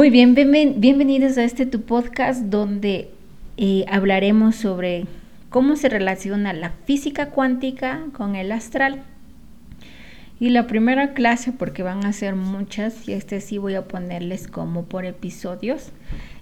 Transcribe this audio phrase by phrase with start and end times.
[0.00, 3.10] Muy bien, bienvenidos a este tu podcast donde
[3.58, 5.04] eh, hablaremos sobre
[5.50, 9.02] cómo se relaciona la física cuántica con el astral.
[10.40, 14.48] Y la primera clase, porque van a ser muchas, y este sí voy a ponerles
[14.48, 15.90] como por episodios.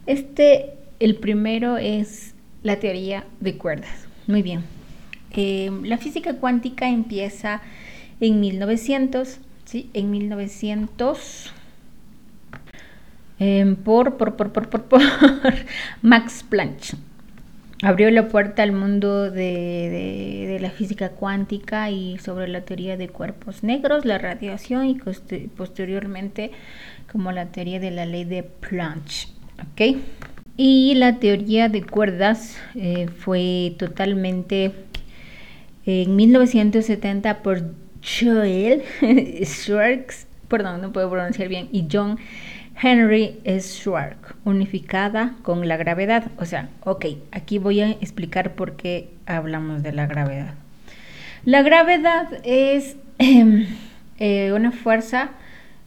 [0.06, 4.06] Este, el primero es la teoría de cuerdas.
[4.28, 4.62] Muy bien.
[5.32, 7.60] Eh, la física cuántica empieza
[8.20, 9.90] en 1900, ¿sí?
[9.94, 11.54] En 1900
[13.40, 15.00] Em, por, por, por, por, por, por
[16.02, 16.96] Max Planck.
[17.82, 23.08] Abrió la puerta al mundo de, de, la física cuántica y sobre la teoría de
[23.08, 24.98] cuerpos negros, la radiación y
[25.56, 26.50] posteriormente
[27.12, 29.28] como la teoría de la ley de Planck.
[29.62, 29.96] ¿ok?
[30.56, 34.72] Y la teoría de cuerdas eh, fue totalmente
[35.86, 37.62] en 1970 por
[38.02, 38.82] Joel
[39.44, 42.18] Schwartz, perdón, no puedo pronunciar bien, y John
[42.80, 46.30] Henry Schwartz, unificada con la gravedad.
[46.38, 50.54] O sea, ok, aquí voy a explicar por qué hablamos de la gravedad.
[51.44, 53.66] La gravedad es em,
[54.18, 55.30] eh, una fuerza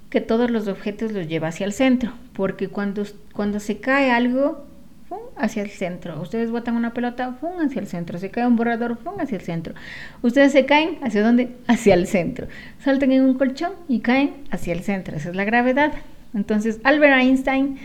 [0.10, 4.66] que todos los objetos los lleva hacia el centro, porque cuando, cuando se cae algo,
[5.36, 6.22] hacia el centro.
[6.22, 7.60] Ustedes botan una pelota, ¡fum!
[7.60, 8.18] hacia el centro.
[8.20, 9.74] Se cae un borrador, hacia el centro.
[10.22, 11.50] Ustedes se caen, ¿hacia dónde?
[11.68, 12.48] Hacia el centro.
[12.80, 15.16] Saltan en un colchón y caen hacia el centro.
[15.16, 15.92] Esa es la gravedad.
[16.34, 17.78] Entonces, Albert Einstein,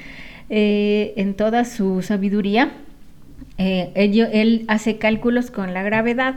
[0.49, 2.71] eh, en toda su sabiduría,
[3.59, 6.37] eh, él, hace cálculos con la gravedad,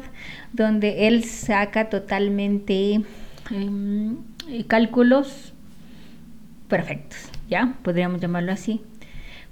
[0.54, 3.02] donde él saca totalmente
[3.52, 4.18] em,
[4.68, 5.54] cálculos
[6.68, 7.76] perfectos, ¿ya?
[7.84, 8.82] Podríamos llamarlo así.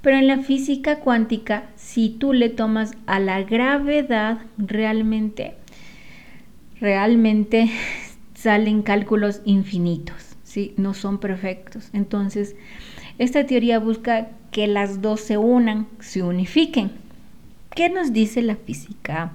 [0.01, 5.55] Pero en la física cuántica, si tú le tomas a la gravedad, realmente,
[6.79, 7.69] realmente
[8.33, 10.26] salen cálculos infinitos.
[10.77, 11.89] No son perfectos.
[11.93, 12.55] Entonces,
[13.17, 16.91] esta teoría busca que las dos se unan, se unifiquen.
[17.75, 19.33] ¿Qué nos dice la física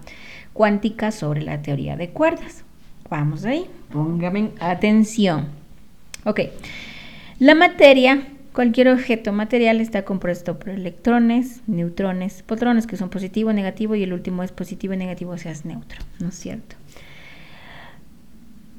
[0.52, 2.64] cuántica sobre la teoría de cuerdas?
[3.08, 5.48] Vamos ahí, pónganme atención.
[6.24, 6.40] Ok,
[7.38, 13.94] la materia, cualquier objeto material está compuesto por electrones, neutrones, protones que son positivo, negativo
[13.94, 16.77] y el último es positivo y negativo, o sea, es neutro, ¿no es cierto?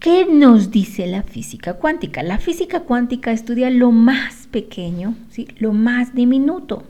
[0.04, 2.24] ¿Qué nos dice la física cuántica?
[2.24, 5.48] La física cuántica estudia lo más pequeño, ¿sí?
[5.60, 6.84] lo más diminuto.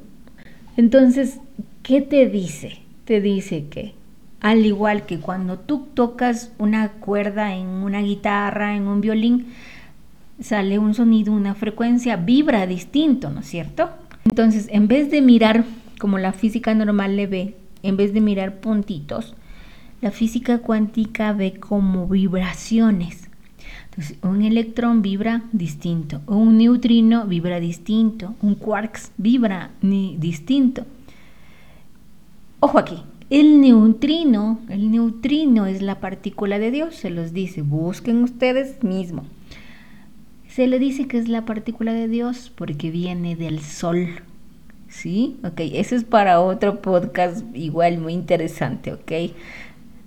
[0.78, 1.38] Entonces,
[1.84, 2.80] ¿qué te dice?
[3.06, 3.94] Te dice que
[4.42, 9.46] al igual que cuando tú tocas una cuerda en una guitarra, en un violín,
[10.42, 13.92] sale un sonido, una frecuencia, vibra distinto, ¿no es cierto?
[14.26, 15.66] Entonces, en vez de mirar
[16.00, 19.36] como la física normal le ve, en vez de mirar puntitos,
[20.04, 23.30] la física cuántica ve como vibraciones.
[23.86, 30.86] Entonces, un electrón vibra distinto, un neutrino vibra distinto, un quarks vibra ni distinto.
[32.60, 32.98] Ojo aquí,
[33.30, 39.26] el neutrino, el neutrino es la partícula de Dios, se los dice, busquen ustedes mismos.
[40.50, 44.22] Se le dice que es la partícula de Dios porque viene del sol.
[44.90, 45.38] ¿Sí?
[45.44, 49.34] Ok, eso es para otro podcast igual muy interesante, ¿ok?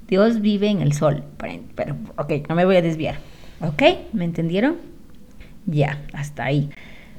[0.09, 1.25] Dios vive en el sol.
[1.75, 3.17] Pero, ok, no me voy a desviar.
[3.61, 3.83] ¿Ok?
[4.13, 4.77] ¿Me entendieron?
[5.67, 6.71] Ya, hasta ahí.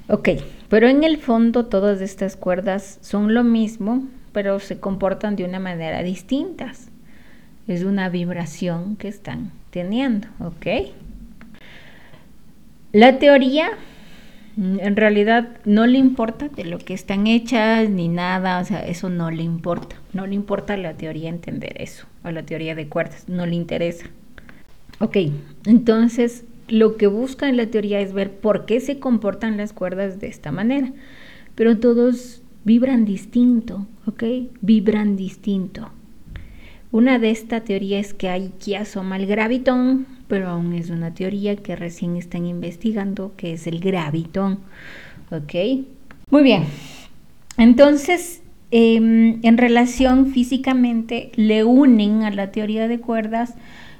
[0.09, 0.29] Ok,
[0.69, 5.59] pero en el fondo todas estas cuerdas son lo mismo, pero se comportan de una
[5.59, 6.71] manera distinta.
[7.67, 10.93] Es una vibración que están teniendo, ¿ok?
[12.93, 13.71] La teoría
[14.57, 19.09] en realidad no le importa de lo que están hechas ni nada, o sea, eso
[19.09, 19.95] no le importa.
[20.13, 24.07] No le importa la teoría entender eso, o la teoría de cuerdas, no le interesa.
[24.99, 25.17] Ok,
[25.65, 30.19] entonces lo que busca en la teoría es ver por qué se comportan las cuerdas
[30.19, 30.91] de esta manera,
[31.53, 34.23] pero todos vibran distinto, ¿ok?
[34.61, 35.91] Vibran distinto.
[36.91, 41.13] Una de esta teoría es que hay que asoma el gravitón, pero aún es una
[41.13, 44.59] teoría que recién están investigando, que es el gravitón.
[45.31, 45.85] ¿Ok?
[46.29, 46.65] Muy bien.
[47.57, 48.41] Entonces,
[48.71, 53.55] em, en relación físicamente, le unen a la teoría de cuerdas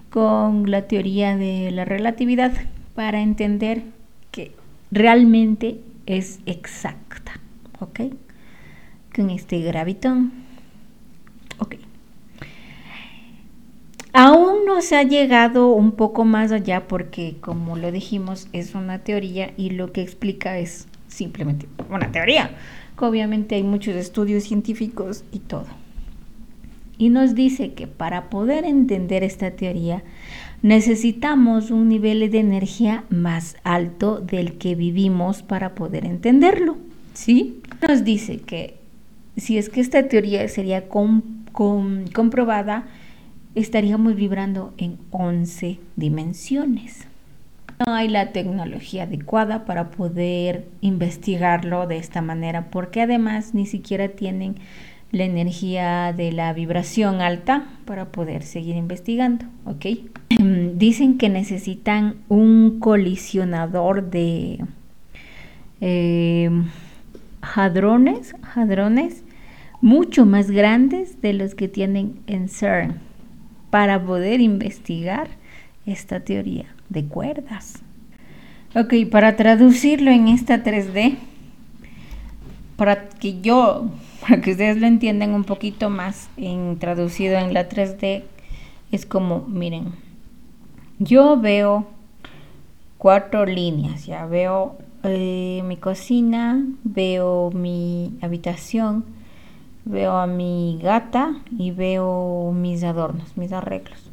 [0.09, 2.53] con la teoría de la relatividad
[2.95, 3.83] para entender
[4.31, 4.51] que
[4.91, 7.39] realmente es exacta.
[7.79, 8.01] ¿Ok?
[9.15, 10.31] Con este gravitón.
[11.59, 11.86] Ok.
[14.19, 18.97] Aún no se ha llegado un poco más allá porque, como lo dijimos, es una
[18.97, 22.49] teoría y lo que explica es simplemente una teoría.
[22.97, 25.67] Obviamente hay muchos estudios científicos y todo.
[26.97, 30.01] Y nos dice que para poder entender esta teoría
[30.63, 36.77] necesitamos un nivel de energía más alto del que vivimos para poder entenderlo.
[37.13, 37.61] ¿Sí?
[37.87, 38.79] Nos dice que
[39.35, 42.87] si es que esta teoría sería comprobada,
[43.57, 47.07] estaríamos vibrando en 11 dimensiones.
[47.85, 54.09] No hay la tecnología adecuada para poder investigarlo de esta manera, porque además ni siquiera
[54.09, 54.55] tienen
[55.11, 59.85] la energía de la vibración alta para poder seguir investigando, ¿ok?
[60.75, 64.59] Dicen que necesitan un colisionador de
[65.81, 66.49] eh,
[67.41, 69.23] hadrones, hadrones
[69.81, 73.06] mucho más grandes de los que tienen en CERN
[73.69, 75.27] para poder investigar
[75.85, 77.81] esta teoría de cuerdas.
[78.75, 81.15] Ok, para traducirlo en esta 3D,
[82.75, 83.89] para que yo,
[84.21, 88.23] para que ustedes lo entiendan un poquito más en traducido en la 3D,
[88.91, 89.93] es como, miren,
[90.99, 91.87] yo veo
[92.97, 99.05] cuatro líneas, ya veo eh, mi cocina, veo mi habitación,
[99.87, 104.11] veo a mi gata y veo mis adornos, mis arreglos.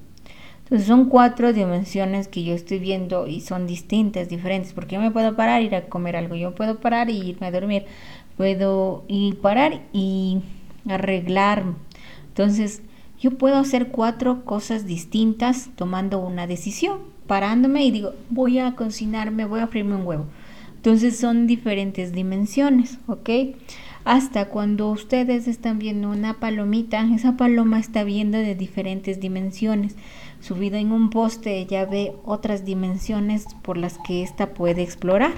[0.64, 5.10] Entonces son cuatro dimensiones que yo estoy viendo y son distintas, diferentes, porque yo me
[5.10, 7.84] puedo parar ir a comer algo, yo puedo parar y irme a dormir,
[8.36, 10.40] puedo ir parar y
[10.88, 11.64] arreglar.
[12.28, 12.82] Entonces
[13.20, 19.44] yo puedo hacer cuatro cosas distintas tomando una decisión, parándome y digo, voy a cocinarme,
[19.44, 20.26] voy a freírme un huevo.
[20.76, 23.30] Entonces son diferentes dimensiones, ¿ok?
[24.04, 29.96] Hasta cuando ustedes están viendo una palomita, esa paloma está viendo de diferentes dimensiones.
[30.40, 35.32] Subida en un poste, ella ve otras dimensiones por las que ésta puede explorar,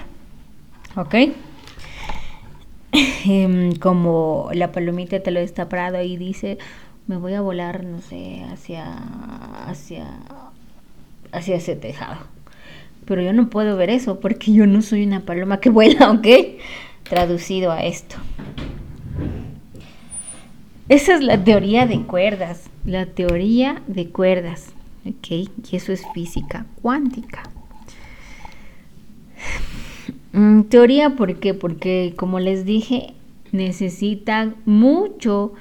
[0.96, 1.14] ¿ok?
[3.26, 6.58] Em, como la palomita te lo está parado y dice,
[7.06, 8.96] me voy a volar, no sé, hacia,
[9.68, 10.06] hacia,
[11.32, 12.36] hacia ese tejado
[13.06, 16.26] pero yo no puedo ver eso porque yo no soy una paloma que vuela, ¿ok?
[17.04, 18.16] Traducido a esto.
[20.88, 24.72] Esa es la teoría de cuerdas, la teoría de cuerdas,
[25.04, 25.30] ¿ok?
[25.30, 27.42] Y eso es física cuántica.
[30.32, 31.54] Mm, teoría, ¿por qué?
[31.54, 33.14] Porque como les dije,
[33.50, 35.54] necesitan mucho,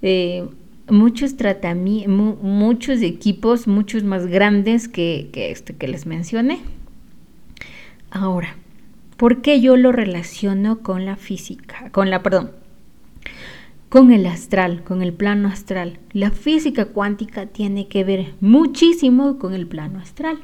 [0.00, 0.46] eh,
[0.88, 6.60] muchos tratamientos, muchos equipos, muchos más grandes que, que este que les mencioné.
[8.10, 8.56] Ahora,
[9.18, 11.90] ¿por qué yo lo relaciono con la física?
[11.90, 12.63] Con la, perdón,
[13.94, 16.00] con el astral, con el plano astral.
[16.12, 20.38] La física cuántica tiene que ver muchísimo con el plano astral.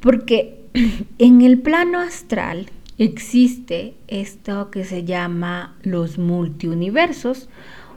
[0.00, 0.58] Porque
[1.18, 2.66] en el plano astral
[2.98, 7.48] existe esto que se llama los multiuniversos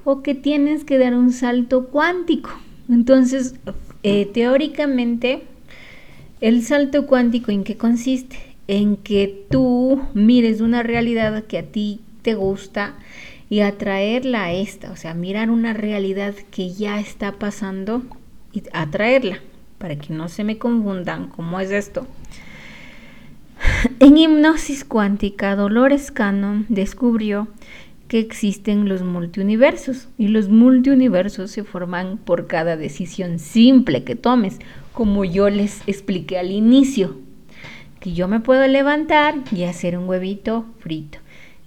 [0.05, 2.49] o que tienes que dar un salto cuántico.
[2.87, 3.55] Entonces,
[4.03, 5.43] eh, teóricamente,
[6.39, 8.37] el salto cuántico en qué consiste?
[8.69, 12.95] En que tú mires una realidad que a ti te gusta
[13.53, 18.01] y atraerla a esta, o sea, mirar una realidad que ya está pasando
[18.51, 19.41] y atraerla,
[19.77, 22.07] para que no se me confundan cómo es esto.
[23.99, 27.47] En hipnosis cuántica, Dolores Cannon descubrió
[28.07, 34.57] que existen los multiuniversos y los multiuniversos se forman por cada decisión simple que tomes
[34.93, 37.17] como yo les expliqué al inicio,
[37.99, 41.19] que yo me puedo levantar y hacer un huevito frito.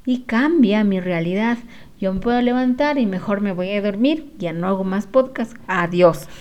[0.06, 1.58] Y cambia mi realidad.
[2.00, 5.56] Yo me puedo levantar y mejor me voy a dormir, ya no hago más podcast,
[5.66, 6.28] adiós.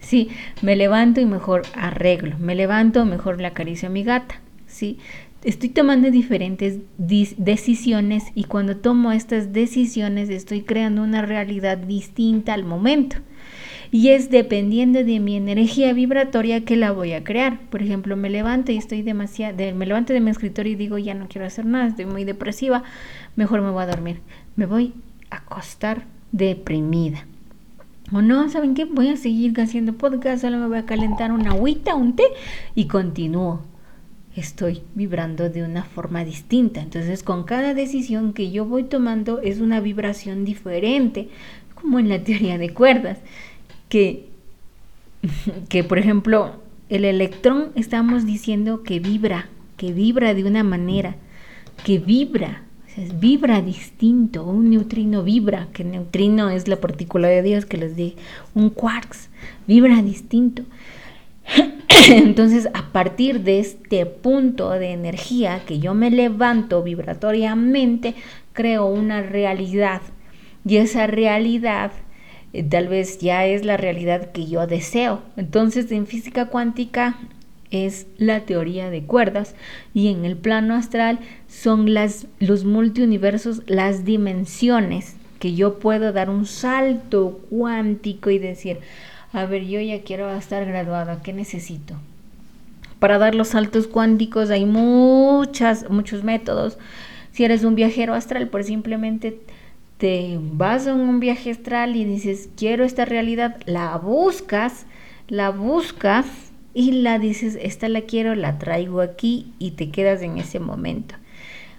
[0.00, 0.30] Sí,
[0.62, 4.40] me levanto y mejor arreglo, me levanto, mejor le acaricio a mi gata.
[4.66, 4.96] Sí,
[5.44, 12.64] estoy tomando diferentes decisiones y cuando tomo estas decisiones estoy creando una realidad distinta al
[12.64, 13.18] momento
[13.90, 17.60] y es dependiendo de mi energía vibratoria que la voy a crear.
[17.70, 21.14] Por ejemplo, me levanto y estoy demasiado, me levanto de mi escritorio y digo, ya
[21.14, 22.82] no quiero hacer nada, estoy muy depresiva,
[23.36, 24.20] mejor me voy a dormir.
[24.56, 24.94] Me voy
[25.30, 27.26] a acostar deprimida.
[28.12, 28.84] O no, ¿saben qué?
[28.84, 32.24] Voy a seguir haciendo podcast, solo me voy a calentar una agüita, un té
[32.74, 33.62] y continúo.
[34.34, 36.80] Estoy vibrando de una forma distinta.
[36.80, 41.28] Entonces, con cada decisión que yo voy tomando es una vibración diferente,
[41.74, 43.18] como en la teoría de cuerdas
[43.88, 44.26] que,
[45.68, 46.54] que, por ejemplo,
[46.88, 51.16] el electrón estamos diciendo que vibra, que vibra de una manera,
[51.84, 52.62] que vibra,
[52.96, 57.94] o vibra distinto, un neutrino vibra, que neutrino es la partícula de Dios que les
[57.94, 58.16] di,
[58.54, 59.28] un quarks,
[59.66, 60.64] vibra distinto.
[62.10, 68.14] Entonces, a partir de este punto de energía que yo me levanto vibratoriamente,
[68.52, 70.00] creo una realidad.
[70.64, 71.92] Y esa realidad
[72.52, 75.22] eh, tal vez ya es la realidad que yo deseo.
[75.36, 77.18] Entonces en física cuántica
[77.70, 79.54] es la teoría de cuerdas
[79.92, 86.30] y en el plano astral son las, los multiuniversos, las dimensiones que yo puedo dar
[86.30, 88.78] un salto cuántico y decir,
[89.32, 91.94] a ver, yo ya quiero estar graduada, ¿qué necesito?
[92.98, 96.78] Para dar los saltos cuánticos hay muchas, muchos métodos.
[97.30, 99.38] Si eres un viajero astral, pues simplemente
[99.98, 104.86] te vas a un viaje astral y dices, quiero esta realidad, la buscas,
[105.26, 106.26] la buscas
[106.72, 111.16] y la dices, esta la quiero, la traigo aquí y te quedas en ese momento.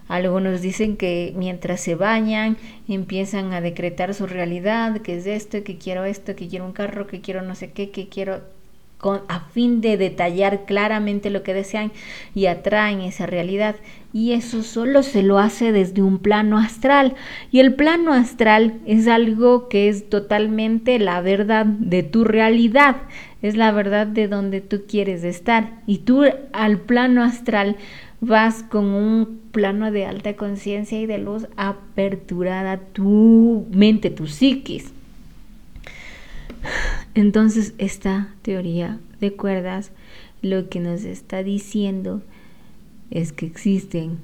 [0.10, 2.58] Algunos dicen que mientras se bañan
[2.88, 7.08] empiezan a decretar su realidad, que es esto, que quiero esto, que quiero un carro,
[7.08, 8.42] que quiero no sé qué, que quiero
[9.00, 11.92] con, a fin de detallar claramente lo que desean
[12.36, 13.78] y atraen esa realidad.
[14.12, 17.16] Y eso solo se lo hace desde un plano astral.
[17.50, 22.98] Y el plano astral es algo que es totalmente la verdad de tu realidad,
[23.42, 25.72] es la verdad de donde tú quieres estar.
[25.88, 27.78] Y tú al plano astral
[28.20, 34.92] vas con un plano de alta conciencia y de luz aperturada tu mente, tu psiquis.
[37.16, 39.92] Entonces esta teoría de cuerdas
[40.42, 42.22] lo que nos está diciendo
[43.12, 44.20] es que existen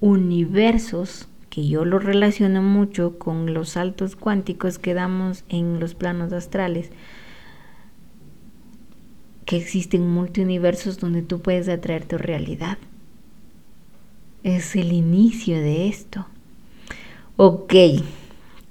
[0.00, 6.32] universos que yo lo relaciono mucho con los saltos cuánticos que damos en los planos
[6.32, 6.90] astrales,
[9.44, 12.78] que existen multiuniversos donde tú puedes atraer tu realidad
[14.42, 16.26] es el inicio de esto.
[17.36, 17.74] Ok,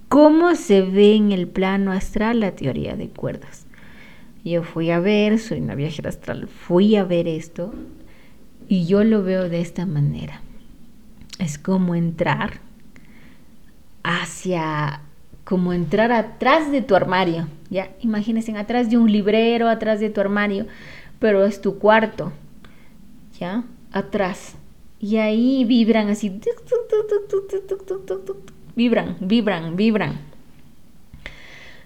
[0.10, 3.66] ¿cómo se ve en el plano astral la teoría de cuerdas?
[4.44, 7.74] Yo fui a ver, soy una viajera astral, fui a ver esto
[8.68, 10.42] y yo lo veo de esta manera.
[11.40, 12.60] Es como entrar
[14.04, 15.02] hacia,
[15.46, 17.90] como entrar atrás de tu armario, ¿ya?
[18.02, 20.68] Imagínense, atrás de un librero, atrás de tu armario,
[21.20, 22.34] pero es tu cuarto,
[23.40, 23.64] ¿ya?
[23.92, 24.58] Atrás
[25.00, 26.40] y ahí vibran así.
[28.80, 30.20] Vibran, vibran, vibran.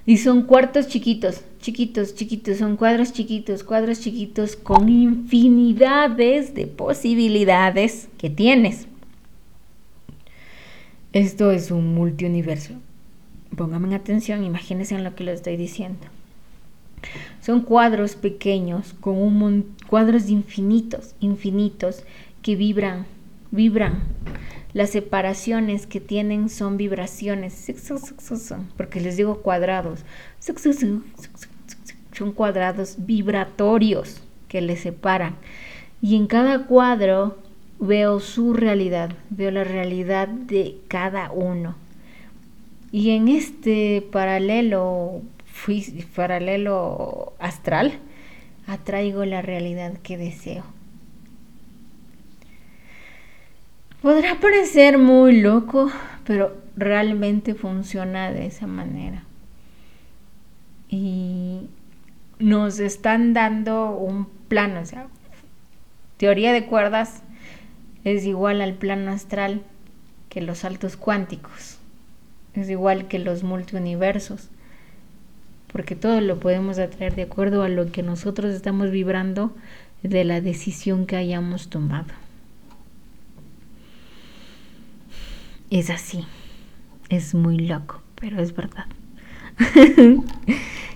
[0.06, 8.10] Y son cuartos chiquitos, chiquitos, chiquitos, son cuadros chiquitos, cuadros chiquitos con infinidades de posibilidades
[8.20, 8.86] que tienes.
[11.14, 12.76] Esto es un multiuniverso.
[13.58, 16.06] Pónganme atención, imagínense en lo que les estoy diciendo.
[17.42, 22.04] Son cuadros pequeños con un cuadros infinitos, infinitos
[22.44, 23.08] que vibran,
[23.50, 24.04] vibran.
[24.74, 27.72] Las separaciones que tienen son vibraciones,
[28.76, 30.04] porque les digo cuadrados.
[32.12, 35.36] Son cuadrados vibratorios que les separan.
[36.02, 37.38] Y en cada cuadro
[37.80, 41.76] veo su realidad, veo la realidad de cada uno.
[42.92, 45.22] Y en este paralelo,
[46.16, 48.00] paralelo astral,
[48.68, 50.64] atraigo la realidad que deseo.
[54.04, 55.90] Podrá parecer muy loco,
[56.26, 59.24] pero realmente funciona de esa manera.
[60.90, 61.70] Y
[62.38, 65.08] nos están dando un plano, o sea,
[66.18, 67.24] teoría de cuerdas
[68.04, 69.62] es igual al plano astral
[70.28, 71.78] que los saltos cuánticos,
[72.56, 74.50] es igual que los multiuniversos,
[75.72, 79.56] porque todo lo podemos atraer de acuerdo a lo que nosotros estamos vibrando
[80.02, 82.23] de la decisión que hayamos tomado.
[85.80, 86.26] Es así.
[87.10, 88.86] Es muy loco, pero es verdad.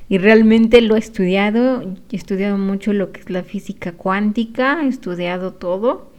[0.10, 1.81] y realmente lo he estudiado,
[2.12, 6.12] he estudiado mucho lo que es la física cuántica, he estudiado todo.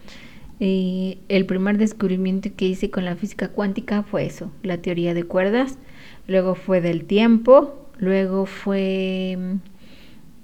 [0.60, 5.22] Y el primer descubrimiento que hice con la física cuántica fue eso, la teoría de
[5.22, 5.78] cuerdas,
[6.26, 9.38] luego fue del tiempo, luego fue...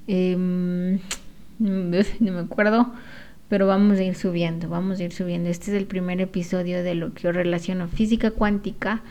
[0.06, 0.98] Em,
[1.58, 2.92] no me acuerdo,
[3.48, 5.48] pero vamos a ir subiendo, vamos a ir subiendo.
[5.50, 9.02] Este es el primer episodio de lo que yo relaciono física cuántica,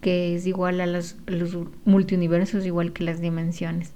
[0.00, 3.92] que es igual a los, los multiuniversos, igual que las dimensiones.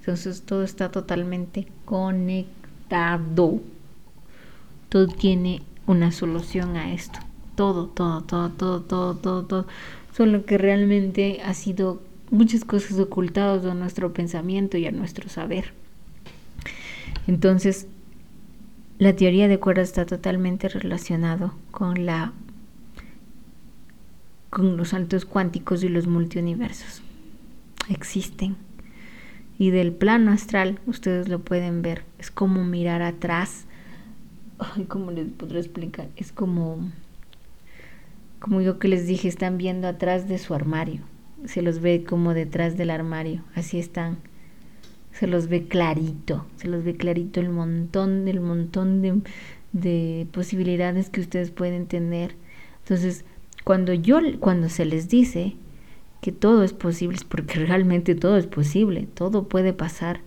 [0.00, 3.60] Entonces todo está totalmente conectado.
[4.88, 7.18] Todo tiene una solución a esto.
[7.54, 9.66] Todo, todo, todo, todo, todo, todo, todo.
[10.16, 15.72] Solo que realmente ha sido muchas cosas ocultadas a nuestro pensamiento y a nuestro saber.
[17.26, 17.86] Entonces,
[19.00, 22.34] la teoría de cuerdas está totalmente relacionado con la
[24.50, 27.00] con los saltos cuánticos y los multiuniversos.
[27.88, 28.56] Existen.
[29.58, 32.04] Y del plano astral, ustedes lo pueden ver.
[32.18, 33.64] Es como mirar atrás.
[34.58, 36.08] Ay, ¿cómo les podré explicar?
[36.16, 36.90] Es como,
[38.38, 41.00] como yo que les dije, están viendo atrás de su armario.
[41.46, 43.44] Se los ve como detrás del armario.
[43.54, 44.18] Así están.
[45.12, 49.20] Se los ve clarito, se los ve clarito el montón, el montón de,
[49.72, 52.34] de posibilidades que ustedes pueden tener.
[52.82, 53.24] Entonces,
[53.64, 55.56] cuando yo, cuando se les dice
[56.20, 60.20] que todo es posible, es porque realmente todo es posible, todo puede pasar.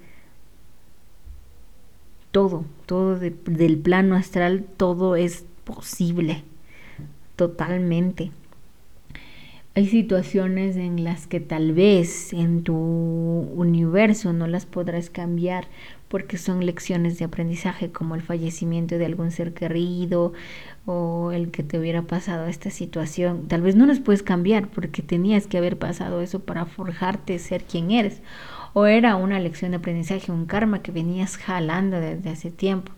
[2.32, 6.44] Todo, todo del plano astral, todo es posible,
[7.36, 8.32] totalmente.
[9.76, 15.68] Hay situaciones en las que tal vez en tu universo no las podrás cambiar
[16.10, 20.34] porque son lecciones de aprendizaje como el fallecimiento de algún ser querido
[20.86, 23.48] o el que te hubiera pasado esta situación.
[23.48, 27.64] Tal vez no las puedes cambiar porque tenías que haber pasado eso para forjarte ser
[27.64, 28.22] quien eres.
[28.74, 32.92] O era una lección de aprendizaje, un karma que venías jalando desde hace tiempo.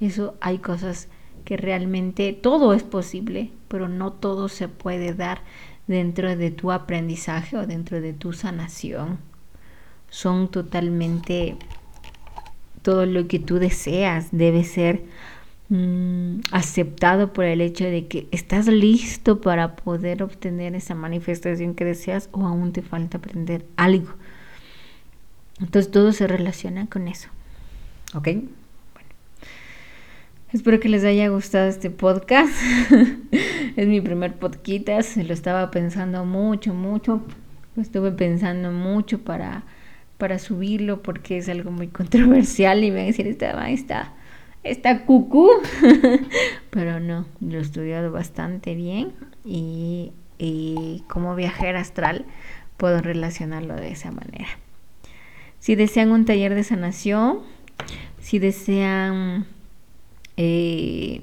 [0.00, 1.08] Eso hay cosas
[1.44, 5.42] que realmente todo es posible, pero no todo se puede dar
[5.86, 9.18] dentro de tu aprendizaje o dentro de tu sanación.
[10.10, 11.56] Son totalmente
[12.82, 15.02] todo lo que tú deseas debe ser
[15.70, 21.86] Mm, aceptado por el hecho de que estás listo para poder obtener esa manifestación que
[21.86, 24.12] deseas o aún te falta aprender algo.
[25.60, 27.28] Entonces todo se relaciona con eso.
[28.14, 28.28] ¿Ok?
[30.54, 32.54] Espero que les haya gustado este podcast.
[33.76, 35.16] es mi primer podcast.
[35.16, 37.22] Lo estaba pensando mucho, mucho.
[37.74, 39.64] Lo estuve pensando mucho para,
[40.16, 44.12] para subirlo porque es algo muy controversial y me van a decir, está
[44.62, 45.50] está cucú,
[46.70, 49.10] pero no, lo he estudiado bastante bien
[49.44, 50.12] y,
[51.08, 52.26] como viajera astral
[52.76, 54.46] puedo relacionarlo de esa manera.
[55.58, 57.40] Si desean un taller de sanación,
[58.20, 59.46] si desean
[60.36, 61.22] eh,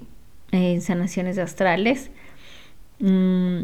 [0.51, 2.11] eh, sanaciones astrales,
[2.99, 3.63] mm,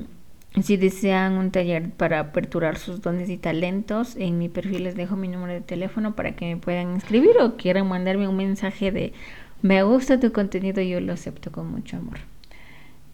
[0.62, 5.16] si desean un taller para aperturar sus dones y talentos, en mi perfil les dejo
[5.16, 9.14] mi número de teléfono para que me puedan escribir o quieran mandarme un mensaje de
[9.62, 12.20] me gusta tu contenido, yo lo acepto con mucho amor.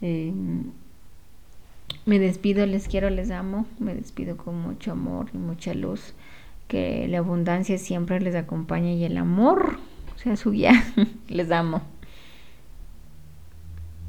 [0.02, 0.72] Em,
[2.06, 6.14] me despido, les quiero, les amo, me despido con mucho amor y mucha luz.
[6.68, 9.80] Que la abundancia siempre les acompañe y el amor
[10.18, 10.84] sea su guía.
[11.30, 11.82] les amo.